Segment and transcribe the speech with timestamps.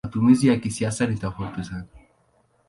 [0.03, 1.85] Matumizi ya kisasa ni tofauti sana.